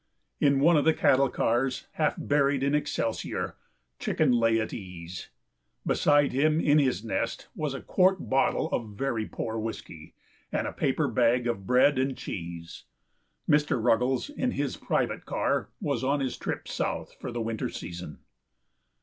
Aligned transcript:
In 0.39 0.61
one 0.61 0.77
of 0.77 0.83
the 0.83 0.95
cattle 0.95 1.29
cars, 1.29 1.85
half 1.91 2.15
buried 2.17 2.63
in 2.63 2.73
excelsior, 2.73 3.55
Chicken 3.99 4.31
lay 4.31 4.59
at 4.59 4.73
ease. 4.73 5.29
Beside 5.85 6.31
him 6.31 6.59
in 6.59 6.79
his 6.79 7.03
nest 7.05 7.49
was 7.53 7.75
a 7.75 7.81
quart 7.81 8.27
bottle 8.27 8.67
of 8.71 8.97
very 8.97 9.27
poor 9.27 9.59
whisky 9.59 10.15
and 10.51 10.65
a 10.65 10.73
paper 10.73 11.07
bag 11.07 11.45
of 11.45 11.67
bread 11.67 11.99
and 11.99 12.17
cheese. 12.17 12.85
Mr. 13.47 13.79
Ruggles, 13.79 14.31
in 14.31 14.53
his 14.53 14.75
private 14.75 15.27
car, 15.27 15.69
was 15.79 16.03
on 16.03 16.19
his 16.19 16.35
trip 16.35 16.67
south 16.67 17.13
for 17.19 17.31
the 17.31 17.39
winter 17.39 17.69
season. 17.69 18.17